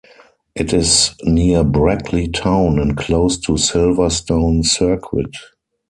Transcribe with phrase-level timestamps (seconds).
[0.55, 5.35] It is near Brackley town and close to Silverstone Circuit.